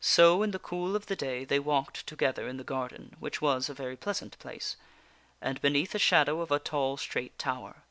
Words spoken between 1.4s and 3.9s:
they walked together in the garden (which was a